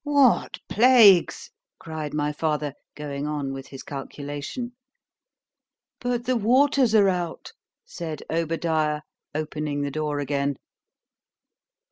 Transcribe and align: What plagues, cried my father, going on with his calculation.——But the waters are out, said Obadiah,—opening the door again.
What 0.03 0.57
plagues, 0.67 1.51
cried 1.77 2.11
my 2.11 2.33
father, 2.33 2.73
going 2.95 3.27
on 3.27 3.53
with 3.53 3.67
his 3.67 3.83
calculation.——But 5.93 6.25
the 6.25 6.37
waters 6.37 6.95
are 6.95 7.07
out, 7.07 7.51
said 7.85 8.23
Obadiah,—opening 8.27 9.81
the 9.83 9.91
door 9.91 10.17
again. 10.19 10.55